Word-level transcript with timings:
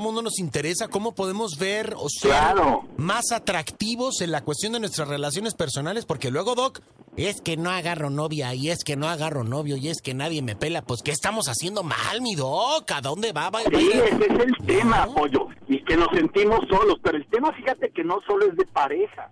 mundo 0.00 0.22
nos 0.22 0.38
interesa 0.38 0.88
cómo 0.88 1.14
podemos 1.14 1.56
ver 1.58 1.94
o 1.96 2.08
ser 2.08 2.30
Claro. 2.30 2.84
más 2.96 3.32
atractivos 3.32 4.20
en 4.20 4.30
la 4.32 4.42
cuestión 4.42 4.72
de 4.72 4.80
nuestras 4.80 5.08
relaciones 5.08 5.54
personales, 5.54 6.04
porque 6.06 6.30
luego, 6.30 6.54
Doc, 6.54 6.80
es 7.16 7.40
que 7.40 7.56
no 7.56 7.70
agarro 7.70 8.10
novia, 8.10 8.54
y 8.54 8.70
es 8.70 8.84
que 8.84 8.96
no 8.96 9.08
agarro 9.08 9.44
novio, 9.44 9.76
y 9.76 9.88
es 9.88 10.00
que 10.02 10.14
nadie 10.14 10.42
me 10.42 10.56
pela. 10.56 10.82
Pues, 10.82 11.02
¿qué 11.02 11.10
estamos 11.10 11.46
haciendo 11.48 11.82
mal, 11.82 12.20
mi 12.22 12.34
Doc? 12.34 12.90
¿A 12.92 13.00
dónde 13.00 13.32
va? 13.32 13.50
va, 13.50 13.62
va- 13.62 13.78
Sí, 13.78 13.90
ese 13.92 14.26
es 14.26 14.40
el 14.40 14.66
tema, 14.66 15.06
No. 15.06 15.14
pollo. 15.14 15.46
Y 15.68 15.82
que 15.84 15.96
nos 15.96 16.08
sentimos 16.14 16.60
solos. 16.68 16.96
Pero 17.02 17.16
el 17.16 17.26
tema, 17.26 17.52
fíjate 17.52 17.90
que 17.90 18.02
no 18.04 18.18
solo 18.26 18.46
es 18.46 18.56
de 18.56 18.66
pareja. 18.66 19.30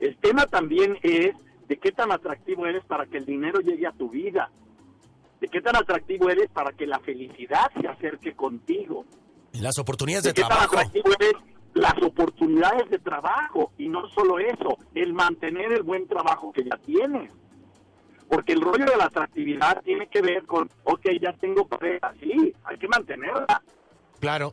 El 0.00 0.16
tema 0.18 0.46
también 0.46 0.96
es 1.02 1.34
de 1.68 1.76
qué 1.78 1.92
tan 1.92 2.12
atractivo 2.12 2.66
eres 2.66 2.84
para 2.84 3.04
que 3.06 3.18
el 3.18 3.26
dinero 3.26 3.60
llegue 3.60 3.86
a 3.86 3.92
tu 3.92 4.08
vida. 4.08 4.50
De 5.40 5.48
qué 5.48 5.60
tan 5.60 5.76
atractivo 5.76 6.30
eres 6.30 6.48
para 6.50 6.72
que 6.72 6.86
la 6.86 6.98
felicidad 7.00 7.70
se 7.80 7.86
acerque 7.86 8.34
contigo. 8.34 9.04
Las 9.52 9.78
oportunidades 9.78 10.24
de 10.24 10.34
trabajo. 10.34 10.76
las 11.74 12.02
oportunidades 12.02 12.88
de 12.90 12.98
trabajo. 12.98 13.72
Y 13.78 13.88
no 13.88 14.08
solo 14.10 14.38
eso, 14.38 14.78
el 14.94 15.12
mantener 15.12 15.72
el 15.72 15.82
buen 15.82 16.06
trabajo 16.06 16.52
que 16.52 16.64
ya 16.64 16.76
tienes. 16.78 17.30
Porque 18.28 18.52
el 18.52 18.60
rollo 18.60 18.84
de 18.84 18.96
la 18.96 19.06
atractividad 19.06 19.82
tiene 19.82 20.06
que 20.08 20.20
ver 20.20 20.44
con, 20.44 20.68
ok, 20.84 21.06
ya 21.20 21.32
tengo 21.34 21.66
pareja, 21.66 22.12
sí, 22.20 22.54
hay 22.64 22.76
que 22.76 22.88
mantenerla. 22.88 23.62
Claro. 24.20 24.52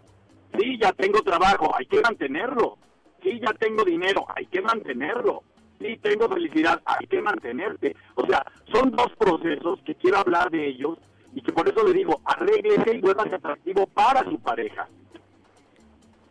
Sí, 0.57 0.77
ya 0.79 0.93
tengo 0.93 1.21
trabajo, 1.21 1.75
hay 1.75 1.85
que 1.85 1.99
mantenerlo. 1.99 2.77
Sí, 3.21 3.39
ya 3.41 3.53
tengo 3.53 3.83
dinero, 3.83 4.25
hay 4.33 4.45
que 4.45 4.61
mantenerlo. 4.61 5.43
Sí, 5.79 5.97
tengo 6.01 6.29
felicidad, 6.29 6.81
hay 6.85 7.05
que 7.07 7.21
mantenerte. 7.21 7.95
O 8.15 8.25
sea, 8.25 8.45
son 8.71 8.91
dos 8.91 9.11
procesos 9.17 9.79
que 9.85 9.95
quiero 9.95 10.19
hablar 10.19 10.49
de 10.49 10.67
ellos 10.69 10.97
que 11.45 11.53
por 11.53 11.69
eso 11.69 11.83
le 11.83 11.93
digo, 11.93 12.21
arréglese 12.25 12.95
y 12.95 13.01
vuélvase 13.01 13.35
atractivo 13.35 13.85
para 13.87 14.23
su 14.23 14.39
pareja. 14.39 14.87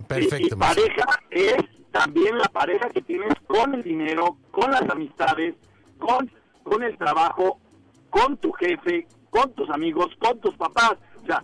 Y, 0.01 0.05
Perfecto. 0.05 0.57
y 0.57 0.59
pareja 0.59 1.21
es 1.31 1.57
también 1.93 2.37
la 2.37 2.49
pareja 2.49 2.89
que 2.91 3.01
tienes 3.03 3.33
con 3.47 3.75
el 3.75 3.83
dinero, 3.83 4.37
con 4.51 4.71
las 4.71 4.83
amistades, 4.91 5.55
con, 5.99 6.31
con 6.65 6.83
el 6.83 6.99
trabajo, 6.99 7.59
con 8.11 8.37
tu 8.37 8.53
jefe, 8.53 9.07
con 9.31 9.53
tus 9.53 9.71
amigos, 9.71 10.09
con 10.19 10.39
tus 10.41 10.55
papás. 10.57 10.97
O 11.23 11.27
sea, 11.27 11.43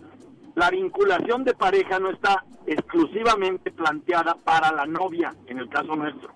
la 0.55 0.69
vinculación 0.69 1.43
de 1.43 1.53
pareja 1.53 1.99
no 1.99 2.09
está 2.09 2.43
exclusivamente 2.65 3.71
planteada 3.71 4.35
para 4.35 4.71
la 4.73 4.85
novia, 4.85 5.33
en 5.47 5.59
el 5.59 5.69
caso 5.69 5.95
nuestro, 5.95 6.33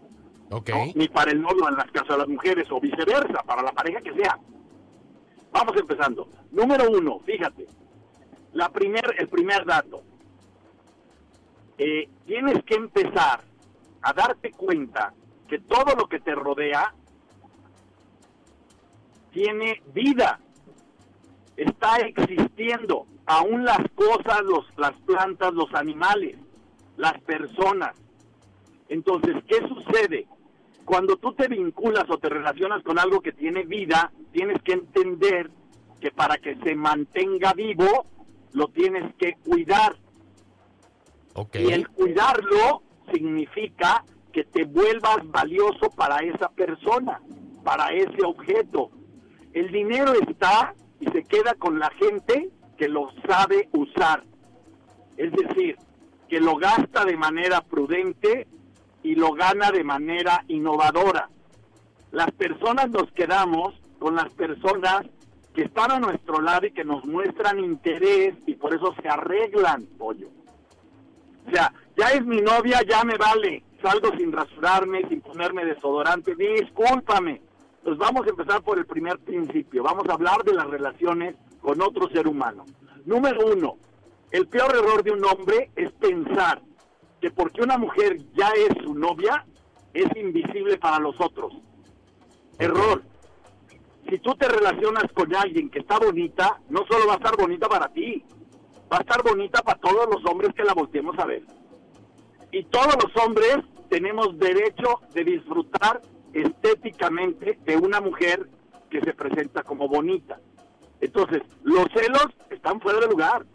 ni 0.96 1.08
para 1.10 1.32
el 1.32 1.42
novio 1.42 1.68
en 1.68 1.76
las 1.76 1.92
casas 1.92 2.10
de 2.10 2.18
las 2.20 2.28
mujeres, 2.28 2.68
o 2.72 2.80
viceversa, 2.80 3.44
para 3.44 3.62
la 3.62 3.72
pareja 3.74 4.02
que 4.02 4.14
sea. 4.14 4.40
Vamos 5.56 5.78
empezando. 5.78 6.28
Número 6.52 6.92
uno, 6.92 7.22
fíjate, 7.26 7.66
la 8.52 8.68
primer, 8.68 9.16
el 9.18 9.30
primer 9.30 9.66
dato. 9.66 10.02
Eh, 11.78 12.10
tienes 12.26 12.62
que 12.66 12.76
empezar 12.76 13.42
a 14.02 14.12
darte 14.12 14.52
cuenta 14.52 15.14
que 15.48 15.60
todo 15.60 15.96
lo 15.96 16.10
que 16.10 16.20
te 16.20 16.36
rodea 16.36 16.94
tiene 19.32 19.82
vida, 19.94 20.42
está 21.56 22.00
existiendo, 22.00 23.08
aún 23.26 23.64
las 23.64 23.80
cosas, 23.96 24.42
los, 24.44 24.66
las 24.76 24.94
plantas, 25.06 25.54
los 25.54 25.74
animales, 25.74 26.38
las 26.98 27.18
personas. 27.22 27.96
Entonces, 28.90 29.36
¿qué 29.48 29.66
sucede? 29.70 30.28
Cuando 30.84 31.16
tú 31.16 31.34
te 31.34 31.48
vinculas 31.48 32.10
o 32.10 32.18
te 32.18 32.28
relacionas 32.28 32.84
con 32.84 33.00
algo 33.00 33.22
que 33.22 33.32
tiene 33.32 33.64
vida, 33.64 34.12
tienes 34.36 34.62
que 34.64 34.74
entender 34.74 35.50
que 36.02 36.12
para 36.12 36.38
que 36.38 36.58
se 36.58 36.76
mantenga 36.76 37.54
vivo, 37.54 38.06
lo 38.52 38.68
tienes 38.68 39.16
que 39.16 39.36
cuidar. 39.46 39.96
Y 41.54 41.72
el 41.72 41.88
cuidarlo 41.88 42.82
significa 43.14 44.04
que 44.34 44.44
te 44.44 44.66
vuelvas 44.66 45.20
valioso 45.32 45.90
para 45.96 46.18
esa 46.18 46.50
persona, 46.50 47.22
para 47.64 47.94
ese 47.94 48.26
objeto. 48.26 48.92
El 49.54 49.72
dinero 49.72 50.12
está 50.28 50.74
y 51.00 51.06
se 51.12 51.24
queda 51.24 51.54
con 51.54 51.80
la 51.80 51.90
gente 51.92 52.50
que 52.78 52.90
lo 52.90 53.12
sabe 53.26 53.70
usar. 53.72 54.24
Es 55.16 55.32
decir, 55.32 55.78
que 56.28 56.42
lo 56.42 56.58
gasta 56.58 57.06
de 57.06 57.16
manera 57.16 57.62
prudente 57.62 58.48
y 59.02 59.16
lo 59.16 59.32
gana 59.32 59.72
de 59.72 59.86
manera 59.86 60.44
innovadora. 60.50 61.30
Las 62.12 62.32
personas 62.32 62.90
nos 62.90 63.10
quedamos 63.14 63.76
con 64.06 64.16
las 64.16 64.32
personas 64.34 65.02
que 65.56 65.64
están 65.64 65.90
a 65.90 66.00
nuestro 66.00 66.40
lado 66.40 66.68
y 66.68 66.72
que 66.72 66.84
nos 66.84 67.04
muestran 67.06 67.60
interés 67.60 68.36
y 68.46 68.54
por 68.54 68.72
eso 68.72 68.94
se 69.02 69.10
arreglan, 69.10 69.88
pollo. 69.98 70.28
O 71.48 71.50
sea, 71.50 71.74
ya 71.98 72.10
es 72.10 72.24
mi 72.24 72.40
novia, 72.40 72.84
ya 72.88 73.04
me 73.04 73.18
vale. 73.18 73.64
Salgo 73.82 74.16
sin 74.16 74.32
rasurarme, 74.32 75.10
sin 75.10 75.22
ponerme 75.22 75.66
desodorante. 75.66 76.36
Discúlpame. 76.36 77.42
Pues 77.84 77.98
vamos 77.98 78.28
a 78.28 78.30
empezar 78.30 78.62
por 78.62 78.78
el 78.78 78.86
primer 78.86 79.18
principio. 79.18 79.82
Vamos 79.82 80.08
a 80.08 80.14
hablar 80.14 80.44
de 80.44 80.54
las 80.54 80.68
relaciones 80.68 81.36
con 81.60 81.82
otro 81.82 82.08
ser 82.10 82.28
humano. 82.28 82.64
Número 83.06 83.44
uno, 83.56 83.78
el 84.30 84.48
peor 84.48 84.72
error 84.76 85.02
de 85.02 85.14
un 85.14 85.26
hombre 85.26 85.72
es 85.76 85.92
pensar 85.94 86.62
que 87.20 87.32
porque 87.32 87.64
una 87.64 87.80
mujer 87.80 88.20
ya 88.36 88.50
es 88.50 88.84
su 88.84 88.94
novia, 88.94 89.44
es 89.96 90.16
invisible 90.16 90.78
para 90.78 91.00
los 91.00 91.20
otros. 91.20 91.54
Error. 92.60 93.02
Si 94.10 94.20
tú 94.20 94.36
te 94.36 94.48
relacionas 94.48 95.06
con 95.14 95.36
alguien 95.36 95.70
que 95.70 95.80
está 95.80 95.98
bonita, 95.98 96.62
no 96.70 96.86
solo 96.88 97.08
va 97.08 97.14
a 97.14 97.18
estar 97.18 97.36
bonita 97.38 97.68
para 97.68 97.88
ti, 97.90 98.24
va 98.92 98.98
a 98.98 99.02
estar 99.02 99.24
bonita 99.24 99.62
para 99.64 99.80
todos 99.80 100.08
los 100.12 100.24
hombres 100.32 100.54
que 100.54 100.64
la 100.64 100.74
volteemos 100.74 101.18
a 101.18 101.26
ver. 101.26 101.44
Y 102.52 102.64
todos 102.66 102.96
los 103.04 103.26
hombres 103.26 103.58
tenemos 103.90 104.38
derecho 104.38 105.02
de 105.14 105.24
disfrutar 105.24 106.02
estéticamente 106.34 107.58
de 107.66 107.78
una 107.78 108.00
mujer 108.00 108.48
que 108.90 109.02
se 109.02 109.14
presenta 109.14 109.64
como 109.64 109.88
bonita. 109.88 110.40
Entonces, 111.02 111.42
los 111.64 111.88
celos 111.94 112.28
están 112.50 112.80
fuera 112.80 113.00
de 113.00 113.08
lugar. 113.08 113.46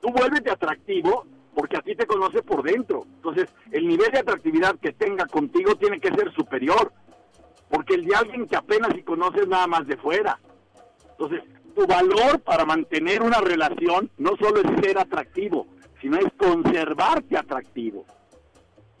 Tú 0.00 0.10
vuélvete 0.10 0.50
atractivo 0.50 1.26
porque 1.54 1.76
a 1.76 1.82
ti 1.82 1.94
te 1.94 2.06
conoce 2.06 2.42
por 2.42 2.62
dentro. 2.62 3.04
Entonces, 3.16 3.48
el 3.70 3.86
nivel 3.86 4.10
de 4.10 4.20
atractividad 4.20 4.78
que 4.78 4.92
tenga 4.92 5.26
contigo 5.26 5.74
tiene 5.76 6.00
que 6.00 6.08
ser 6.08 6.32
superior. 6.32 6.92
Porque 7.70 7.94
el 7.94 8.04
de 8.04 8.14
alguien 8.14 8.46
que 8.46 8.56
apenas 8.56 8.92
si 8.94 9.02
conoces 9.02 9.46
nada 9.48 9.66
más 9.66 9.86
de 9.86 9.96
fuera. 9.96 10.38
Entonces, 11.12 11.42
tu 11.74 11.86
valor 11.86 12.40
para 12.40 12.64
mantener 12.64 13.22
una 13.22 13.40
relación 13.40 14.10
no 14.18 14.32
solo 14.36 14.60
es 14.60 14.84
ser 14.84 14.98
atractivo, 14.98 15.66
sino 16.00 16.18
es 16.18 16.26
conservarte 16.36 17.36
atractivo. 17.36 18.04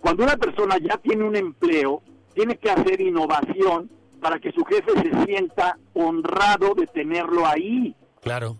Cuando 0.00 0.24
una 0.24 0.36
persona 0.36 0.78
ya 0.78 0.96
tiene 0.98 1.24
un 1.24 1.36
empleo, 1.36 2.02
tiene 2.34 2.56
que 2.56 2.70
hacer 2.70 3.00
innovación 3.00 3.90
para 4.20 4.38
que 4.38 4.52
su 4.52 4.64
jefe 4.64 4.92
se 5.02 5.24
sienta 5.24 5.78
honrado 5.94 6.74
de 6.74 6.86
tenerlo 6.86 7.46
ahí. 7.46 7.94
Claro. 8.22 8.56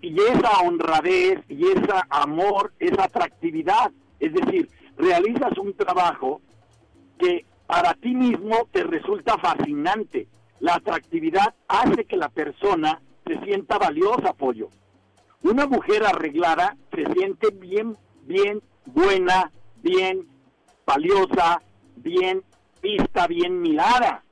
Y, 0.00 0.08
y 0.08 0.16
esa 0.20 0.60
honradez 0.60 1.38
y 1.48 1.68
ese 1.68 1.92
amor, 2.10 2.72
esa 2.78 3.04
atractividad. 3.04 3.92
Es 4.18 4.32
decir, 4.34 4.68
realizas 4.96 5.56
un 5.58 5.74
trabajo 5.74 6.40
que 7.18 7.44
para 7.66 7.94
ti 7.94 8.14
mismo 8.14 8.68
te 8.70 8.84
resulta 8.84 9.38
fascinante. 9.38 10.28
La 10.60 10.74
atractividad 10.74 11.54
hace 11.68 12.04
que 12.04 12.16
la 12.16 12.28
persona 12.28 13.00
se 13.26 13.38
sienta 13.40 13.78
valiosa, 13.78 14.32
pollo. 14.32 14.68
Una 15.42 15.66
mujer 15.66 16.04
arreglada 16.04 16.76
se 16.94 17.04
siente 17.12 17.50
bien, 17.50 17.96
bien 18.22 18.62
buena, 18.86 19.50
bien 19.82 20.28
valiosa, 20.86 21.60
bien 21.96 22.42
vista, 22.80 23.26
bien 23.26 23.60
mirada. 23.60 24.22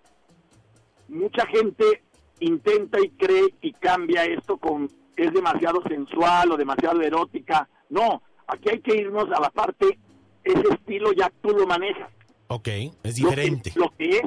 Mucha 1.08 1.46
gente 1.46 2.02
intenta 2.40 3.00
y 3.00 3.10
cree 3.10 3.54
y 3.60 3.72
cambia 3.72 4.24
esto 4.24 4.56
con 4.56 4.88
es 5.16 5.32
demasiado 5.32 5.82
sensual 5.82 6.52
o 6.52 6.56
demasiado 6.56 7.02
erótica. 7.02 7.68
No, 7.90 8.22
aquí 8.46 8.70
hay 8.70 8.80
que 8.80 8.96
irnos 8.96 9.30
a 9.32 9.40
la 9.40 9.50
parte, 9.50 9.98
ese 10.44 10.68
estilo 10.72 11.12
ya 11.12 11.30
tú 11.42 11.50
lo 11.50 11.66
manejas. 11.66 12.10
Ok. 12.52 12.66
Es 12.68 12.92
Lo 13.20 13.30
que- 13.30 13.36
diferente. 13.36 13.72
Lo 13.76 13.90
que, 13.96 14.08
es 14.18 14.22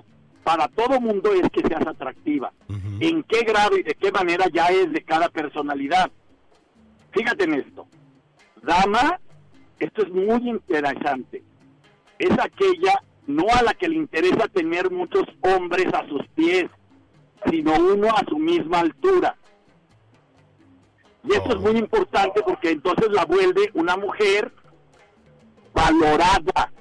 para 0.46 0.68
todo 0.70 1.00
mundo 1.02 1.32
es 1.34 1.50
que 1.52 1.62
seas 1.68 1.86
atractiva. 1.86 2.52
En 3.00 3.24
qué 3.24 3.42
grado 3.42 3.78
y 3.78 3.84
de 3.84 3.94
qué 3.96 4.12
manera 4.12 4.46
ya 4.52 4.68
es 4.68 4.92
de 4.94 5.04
cada 5.04 5.28
personalidad. 5.30 6.10
Fíjate 7.12 7.44
en 7.44 7.54
esto. 7.56 7.86
Dama, 8.62 9.20
esto 9.80 10.04
es 10.04 10.10
muy 10.10 10.50
interesante. 10.50 11.44
Es 12.18 12.32
aquella 12.40 13.02
no 13.28 13.46
a 13.54 13.62
la 13.62 13.74
que 13.74 13.88
le 13.90 13.96
interesa 13.96 14.48
tener 14.48 14.90
muchos 14.90 15.24
hombres 15.42 15.94
a 15.94 16.08
sus 16.08 16.26
pies, 16.36 16.66
sino 17.50 17.74
uno 17.76 18.10
a 18.10 18.24
su 18.28 18.38
misma 18.38 18.80
altura. 18.80 19.36
Y 21.26 21.34
esto 21.34 21.50
Oh. 21.52 21.54
es 21.56 21.60
muy 21.60 21.78
importante 21.78 22.42
porque 22.46 22.72
entonces 22.72 23.10
la 23.12 23.26
vuelve 23.26 23.70
una 23.74 23.96
mujer 23.98 24.52
valorada. 25.74 26.72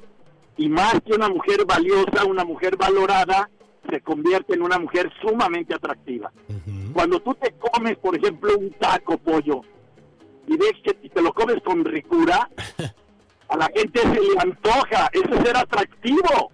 Y 0.57 0.69
más 0.69 1.01
que 1.05 1.15
una 1.15 1.29
mujer 1.29 1.65
valiosa, 1.67 2.25
una 2.27 2.45
mujer 2.45 2.77
valorada 2.77 3.49
se 3.89 4.01
convierte 4.01 4.55
en 4.55 4.63
una 4.63 4.79
mujer 4.79 5.11
sumamente 5.21 5.75
atractiva. 5.75 6.31
Ujú. 6.49 6.93
Cuando 6.93 7.21
tú 7.21 7.35
te 7.35 7.53
comes, 7.53 7.97
por 7.99 8.17
ejemplo, 8.17 8.57
un 8.59 8.71
taco 8.73 9.19
pollo 9.19 9.63
y 10.47 10.57
ves 10.57 10.75
que 10.85 10.95
te 10.95 11.23
lo 11.23 11.33
comes 11.33 11.63
con 11.63 11.85
ricura, 11.85 12.49
a 13.49 13.57
la 13.57 13.71
gente 13.75 14.01
se 14.01 14.21
le 14.21 14.39
antoja. 14.39 15.09
Eso 15.13 15.35
es 15.35 15.47
ser 15.47 15.57
atractivo. 15.57 16.53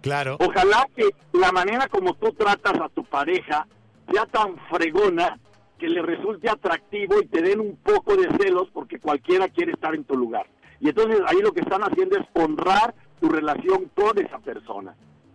Claro. 0.00 0.36
Ojalá 0.40 0.86
que 0.96 1.10
la 1.32 1.52
manera 1.52 1.86
como 1.88 2.14
tú 2.14 2.32
tratas 2.32 2.80
a 2.80 2.88
tu 2.88 3.04
pareja 3.04 3.66
sea 4.10 4.26
tan 4.26 4.56
fregona 4.70 5.38
que 5.78 5.88
le 5.88 6.02
resulte 6.02 6.48
atractivo 6.48 7.20
y 7.20 7.26
te 7.26 7.42
den 7.42 7.60
un 7.60 7.76
poco 7.76 8.16
de 8.16 8.28
celos 8.38 8.68
porque 8.72 8.98
cualquiera 8.98 9.48
quiere 9.48 9.72
estar 9.72 9.94
en 9.94 10.04
tu 10.04 10.16
lugar. 10.16 10.46
Y 10.80 10.88
entonces 10.88 11.20
ahí 11.26 11.40
lo 11.40 11.52
que 11.52 11.60
están 11.60 11.82
haciendo 11.82 12.16
es 12.18 12.26
honrar 12.34 12.94
tu 13.20 13.28
relación 13.28 13.90
con 13.94 14.18
esa 14.18 14.38
persona. 14.38 14.94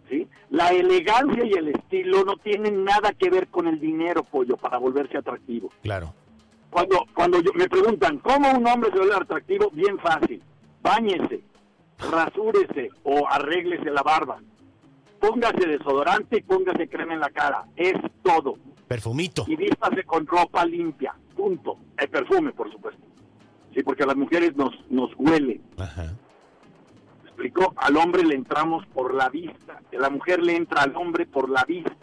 ¿sí? 0.09 0.27
La 0.49 0.69
elegancia 0.69 1.43
y 1.45 1.51
el 1.53 1.69
estilo 1.69 2.23
no 2.23 2.37
tienen 2.37 2.83
nada 2.83 3.13
que 3.13 3.29
ver 3.29 3.47
con 3.47 3.67
el 3.67 3.79
dinero, 3.79 4.23
pollo, 4.23 4.57
para 4.57 4.77
volverse 4.77 5.17
atractivo. 5.17 5.69
Claro. 5.81 6.13
Cuando, 6.69 7.05
cuando 7.13 7.39
yo- 7.41 7.51
me 7.55 7.67
preguntan, 7.69 8.19
¿cómo 8.19 8.51
un 8.51 8.67
hombre 8.67 8.91
se 8.91 8.97
vuelve 8.97 9.15
atractivo? 9.15 9.69
Bien 9.71 9.97
fácil. 9.99 10.41
Báñese, 10.81 11.41
rasúrese 12.11 12.89
o 13.03 13.27
arréglese 13.29 13.89
la 13.91 14.01
barba. 14.03 14.39
Póngase 15.19 15.67
desodorante 15.67 16.37
y 16.37 16.41
póngase 16.41 16.87
crema 16.87 17.13
en 17.13 17.19
la 17.21 17.29
cara. 17.29 17.65
Es 17.75 17.93
todo. 18.21 18.55
Perfumito. 18.87 19.45
Y 19.47 19.55
vístase 19.55 20.03
con 20.03 20.27
ropa 20.27 20.65
limpia. 20.65 21.15
Punto. 21.35 21.77
El 21.97 22.09
perfume, 22.09 22.51
por 22.51 22.71
supuesto. 22.71 23.01
Sí, 23.73 23.81
porque 23.81 24.03
a 24.03 24.07
las 24.07 24.15
mujeres 24.15 24.55
nos, 24.55 24.73
nos 24.89 25.09
huele. 25.17 25.59
Ajá. 25.77 26.13
¿Me 27.37 27.47
explicó? 27.47 27.73
Al 27.75 27.97
hombre 27.97 28.23
le 28.23 28.35
entramos 28.35 28.85
por 28.87 29.13
la 29.13 29.29
vista. 29.29 29.81
La 29.91 30.09
mujer 30.09 30.41
le 30.41 30.55
entra 30.55 30.83
al 30.83 30.95
hombre 30.95 31.25
por 31.25 31.49
la 31.49 31.65
vista. 31.65 31.95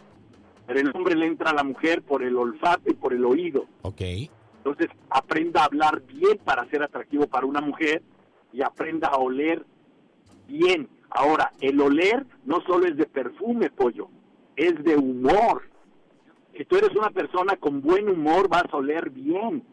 Pero 0.67 0.79
el 0.79 0.91
hombre 0.95 1.15
le 1.15 1.25
entra 1.25 1.49
a 1.49 1.53
la 1.53 1.63
mujer 1.63 2.03
por 2.03 2.23
el 2.23 2.35
olfato 2.37 2.91
y 2.91 2.93
por 2.93 3.13
el 3.13 3.25
oído. 3.25 3.65
Ok. 3.81 4.01
Entonces, 4.57 4.89
aprenda 5.09 5.61
a 5.61 5.65
hablar 5.65 6.03
bien 6.03 6.37
para 6.45 6.69
ser 6.69 6.83
atractivo 6.83 7.27
para 7.27 7.47
una 7.47 7.61
mujer 7.61 8.03
y 8.53 8.61
aprenda 8.61 9.07
a 9.09 9.17
oler 9.17 9.65
bien. 10.47 10.87
Ahora, 11.09 11.51
el 11.59 11.81
oler 11.81 12.25
no 12.45 12.61
solo 12.61 12.87
es 12.87 12.95
de 12.95 13.05
perfume, 13.05 13.71
pollo, 13.71 14.09
es 14.55 14.81
de 14.83 14.95
humor. 14.95 15.63
Si 16.55 16.63
tú 16.65 16.77
eres 16.77 16.95
una 16.95 17.09
persona 17.09 17.57
con 17.57 17.81
buen 17.81 18.07
humor, 18.07 18.47
vas 18.47 18.65
a 18.71 18.77
oler 18.77 19.09
bien. 19.09 19.63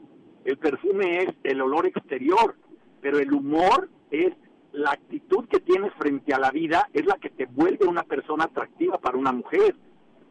El 0.45 0.57
perfume 0.57 1.23
es 1.23 1.35
el 1.45 1.61
olor 1.61 1.87
exterior, 1.87 2.57
pero 3.03 3.19
el 3.19 3.33
humor 3.33 3.91
es 4.11 4.33
la 4.73 4.93
actitud 4.93 5.47
que 5.49 5.61
tienes 5.61 5.93
frente 5.95 6.33
a 6.33 6.39
la 6.39 6.51
vida, 6.51 6.89
es 6.93 7.05
la 7.07 7.17
que 7.17 7.31
te 7.31 7.47
vuelve 7.47 7.87
una 7.87 8.03
persona 8.05 8.45
atractiva 8.45 8.99
para 8.99 9.19
una 9.19 9.33
mujer. 9.33 9.75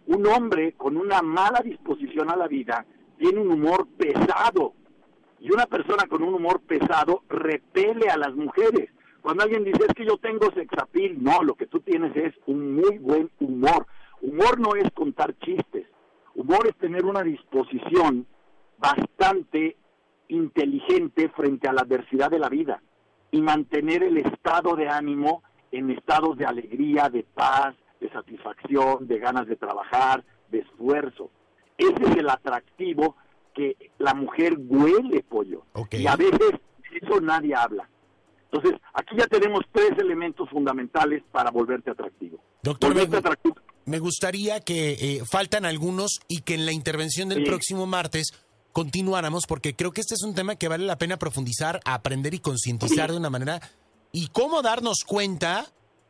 Un 0.07 0.25
hombre 0.27 0.74
con 0.74 0.97
una 0.97 1.21
mala 1.21 1.62
disposición 1.62 2.31
a 2.31 2.36
la 2.36 2.47
vida 2.47 2.86
tiene 3.18 3.39
un 3.39 3.51
humor 3.51 3.88
pesado. 3.97 4.74
Y 5.39 5.51
una 5.51 5.65
persona 5.65 6.06
con 6.07 6.24
un 6.24 6.33
humor 6.33 6.62
pesado 6.62 7.24
repele 7.30 8.09
a 8.09 8.18
las 8.18 8.33
mujeres. 8.36 8.89
Cuando 9.21 9.44
alguien 9.44 9.63
dice 9.63 9.86
es 9.88 9.94
que 9.94 10.06
yo 10.06 10.18
tengo 10.18 10.51
sexapil, 10.51 11.21
no, 11.21 11.44
lo 11.44 11.56
que 11.56 11.68
tú 11.68 11.81
tienes 11.81 12.15
es 12.15 12.33
un 12.45 12.75
muy 12.75 12.97
buen 12.97 13.30
humor. 13.39 13.86
Humor 14.21 14.59
no 14.59 14.75
es 14.75 14.89
contar 14.94 15.38
chistes. 15.39 15.88
Humor 16.36 16.68
es 16.68 16.75
tener 16.77 17.06
una 17.06 17.24
disposición 17.24 18.25
bastante 18.77 19.75
inteligente 20.30 21.30
frente 21.30 21.68
a 21.68 21.74
la 21.74 21.81
adversidad 21.81 22.30
de 22.30 22.39
la 22.39 22.50
vida 22.50 22.81
y 23.31 23.42
mantener 23.42 24.04
el 24.04 24.18
estado 24.18 24.76
de 24.76 24.88
ánimo 24.90 25.44
en 25.72 25.92
estados 25.92 26.38
de 26.38 26.46
alegría, 26.46 27.10
de 27.10 27.24
paz, 27.24 27.76
de 28.00 28.10
satisfacción, 28.10 29.08
de 29.08 29.20
ganas 29.20 29.48
de 29.48 29.56
trabajar, 29.56 30.24
de 30.52 30.60
esfuerzo. 30.60 31.30
Ese 31.78 32.04
es 32.12 32.18
el 32.18 32.30
atractivo 32.30 33.16
que 33.54 33.76
la 33.98 34.14
mujer 34.14 34.56
huele, 34.58 35.24
pollo. 35.24 35.64
Y 35.92 36.08
a 36.08 36.16
veces 36.16 36.52
eso 37.02 37.22
nadie 37.22 37.54
habla. 37.56 37.88
Entonces, 38.52 38.80
aquí 38.94 39.16
ya 39.18 39.28
tenemos 39.28 39.62
tres 39.72 39.92
elementos 40.00 40.50
fundamentales 40.50 41.22
para 41.32 41.52
volverte 41.52 41.92
atractivo. 41.92 42.40
Doctor, 42.64 42.90
Volverte 42.90 43.12
me- 43.12 43.18
atractivo. 43.20 43.56
Me 43.86 44.00
gustaría 44.00 44.60
que 44.62 44.92
eh, 44.94 45.22
faltan 45.30 45.66
algunos 45.66 46.20
y 46.28 46.42
que 46.42 46.54
en 46.56 46.66
la 46.66 46.72
intervención 46.72 47.30
del 47.30 47.40
Sí. 47.40 47.46
próximo 47.46 47.86
martes 47.86 48.32
continuáramos, 48.71 49.45
porque 49.48 49.75
creo 49.75 49.92
que 49.92 50.01
este 50.01 50.16
es 50.16 50.24
un 50.24 50.33
tema 50.33 50.56
que 50.56 50.68
vale 50.68 50.86
la 50.86 50.98
pena 50.98 51.18
profundizar, 51.18 51.80
aprender 51.86 52.33
y 52.33 52.39
concientizar 52.39 53.12
de 53.12 53.18
una 53.18 53.30
manera. 53.30 53.62
Y 54.12 54.27
cómo 54.27 54.62
darnos 54.62 55.04
cuenta 55.06 55.68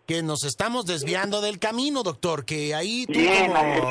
que 0.10 0.24
nos 0.24 0.44
estamos 0.44 0.86
desviando 0.86 1.40
del 1.40 1.60
camino, 1.60 2.02
doctor. 2.02 2.44
Que 2.44 2.74
ahí 2.74 3.06
tú, 3.06 3.20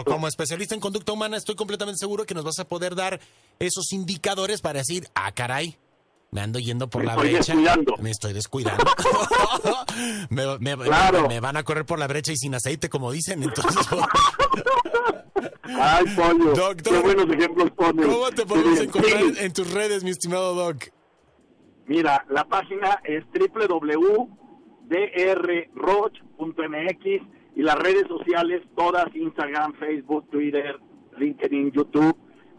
como 0.05 0.27
especialista 0.27 0.75
en 0.75 0.81
conducta 0.81 1.13
humana, 1.13 1.37
estoy 1.37 1.55
completamente 1.55 1.99
seguro 1.99 2.27
que 2.27 2.35
nos 2.35 2.43
vas 2.43 2.59
a 2.59 2.67
poder 2.67 2.97
dar 2.97 3.21
esos 3.61 3.93
indicadores 3.93 4.61
para 4.61 4.81
decir, 4.81 5.09
ah, 5.15 5.31
caray. 5.33 5.79
Me 6.31 6.43
ando 6.43 6.59
yendo 6.59 6.89
por 6.91 7.01
Me 7.03 7.07
la 7.07 7.13
estoy 7.15 7.31
brecha. 7.31 7.39
descuidando. 7.55 7.95
Me 8.01 8.11
estoy 8.11 8.33
descuidando. 8.35 8.85
me, 10.31 10.59
me- 10.77 10.85
Claro. 10.85 11.27
me 11.27 11.41
van 11.41 11.57
a 11.57 11.63
correr 11.63 11.87
por 11.87 11.99
la 11.99 12.07
brecha 12.07 12.33
y 12.33 12.37
sin 12.37 12.55
aceite, 12.55 12.89
como 12.91 13.11
dicen. 13.13 13.43
Entonces, 13.43 13.87
Ay, 15.65 16.05
pollo. 16.15 16.53
Doctor, 16.55 16.93
Qué 16.95 17.01
buenos 17.01 17.27
ejemplos 17.35 17.71
pones. 17.71 18.07
¿cómo 18.07 18.31
te 18.31 18.45
podemos 18.45 18.79
encontrar 18.81 19.21
sí. 19.23 19.33
en 19.39 19.53
tus 19.53 19.73
redes, 19.73 20.05
mi 20.05 20.11
estimado 20.11 20.55
Doc? 20.55 20.85
Mira, 21.87 22.25
la 22.29 22.45
página 22.45 23.01
es 23.05 23.25
www.drroch.mx 25.99 27.05
y 27.57 27.63
las 27.63 27.77
redes 27.77 28.07
sociales, 28.09 28.63
todas, 28.77 29.07
Instagram, 29.15 29.73
Facebook, 29.79 30.29
Twitter, 30.31 30.79
LinkedIn, 31.19 31.73
YouTube, 31.73 32.17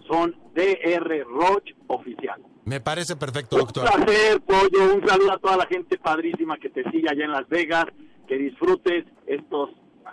son 0.09 0.35
DR 0.55 1.23
Roch 1.25 1.69
Oficial. 1.87 2.41
Me 2.69 2.79
parece 2.79 3.15
perfecto, 3.15 3.55
Un 3.55 3.61
doctor. 3.63 3.89
placer, 3.91 4.39
Pollo. 4.41 4.93
Un 4.95 5.07
saludo 5.07 5.31
a 5.33 5.37
toda 5.39 5.57
la 5.57 5.65
gente 5.65 5.97
padrísima 5.97 6.57
que 6.57 6.69
te 6.69 6.83
sigue 6.91 7.09
allá 7.09 7.25
en 7.25 7.31
Las 7.31 7.47
Vegas. 7.49 7.85
Que 8.27 8.37
disfrutes 8.37 9.05
estos 9.25 9.69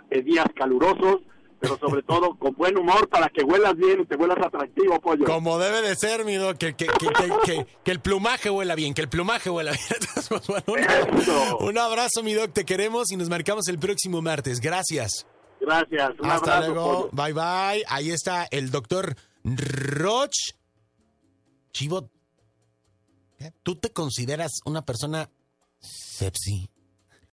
eh, 0.09 0.23
días 0.23 0.45
calurosos, 0.55 1.21
pero 1.59 1.77
sobre 1.77 2.01
todo 2.07 2.35
con 2.37 2.53
buen 2.55 2.75
humor 2.77 3.07
para 3.09 3.29
que 3.29 3.43
huelas 3.43 3.75
bien 3.75 4.01
y 4.01 4.05
te 4.05 4.15
huelas 4.15 4.37
atractivo, 4.43 4.99
Pollo. 4.99 5.23
Como 5.25 5.59
debe 5.59 5.81
de 5.87 5.95
ser, 5.95 6.25
mi 6.25 6.35
Doc, 6.35 6.57
que, 6.57 6.73
que, 6.75 6.87
que, 6.87 7.65
que- 7.83 7.91
el 7.91 7.99
plumaje 7.99 8.49
huela 8.49 8.73
bien, 8.75 8.93
que 8.95 9.01
el 9.01 9.09
plumaje 9.09 9.49
huela 9.51 9.71
bien. 9.71 9.83
Pues, 10.29 10.45
bueno, 10.47 10.63
un, 11.61 11.67
un 11.69 11.77
abrazo, 11.77 12.21
mi 12.21 12.33
Doc, 12.33 12.51
te 12.51 12.65
queremos 12.65 13.11
y 13.13 13.15
nos 13.17 13.29
marcamos 13.29 13.67
el 13.69 13.79
próximo 13.79 14.21
martes. 14.21 14.59
Gracias. 14.59 15.25
Gracias. 15.61 16.09
Un 16.19 16.29
Hasta 16.29 16.57
abrazo, 16.57 16.73
luego. 16.73 17.09
Pollo. 17.09 17.09
Bye, 17.13 17.33
bye. 17.33 17.83
Ahí 17.87 18.09
está 18.11 18.45
el 18.51 18.69
doctor 18.71 19.15
Roch. 19.45 20.33
Chivo, 21.71 22.09
¿tú 23.63 23.75
te 23.75 23.91
consideras 23.91 24.59
una 24.65 24.85
persona 24.85 25.29
sepsi? 25.79 26.69